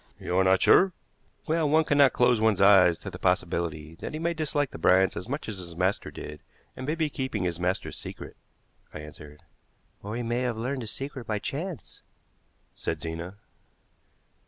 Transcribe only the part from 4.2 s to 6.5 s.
dislike the Bryants as much as his master did,